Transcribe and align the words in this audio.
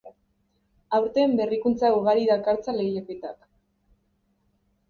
Aurten 0.99 1.35
berrikuntza 1.41 1.93
ugari 1.97 2.25
dakartza 2.31 2.75
lehiaketak. 2.79 3.39